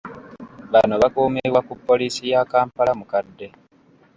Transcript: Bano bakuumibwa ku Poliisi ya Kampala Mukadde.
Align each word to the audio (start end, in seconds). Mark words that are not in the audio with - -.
Bano 0.73 0.93
bakuumibwa 1.01 1.59
ku 1.67 1.73
Poliisi 1.85 2.21
ya 2.31 2.41
Kampala 2.51 2.91
Mukadde. 2.99 3.47